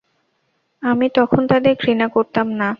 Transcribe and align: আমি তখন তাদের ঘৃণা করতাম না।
আমি 0.83 1.07
তখন 1.15 1.41
তাদের 1.47 1.73
ঘৃণা 1.75 2.07
করতাম 2.07 2.47
না। 2.53 2.69